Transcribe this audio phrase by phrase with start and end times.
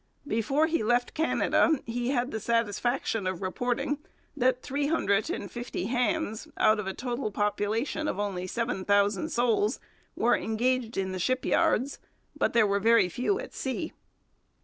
[0.25, 3.99] Before he left Canada he had the satisfaction of reporting
[4.35, 9.29] that three hundred and fifty hands, out of a total population of only seven thousand
[9.29, 9.79] souls,
[10.15, 11.99] were engaged in the shipyards.
[12.35, 13.93] But there were very few at sea.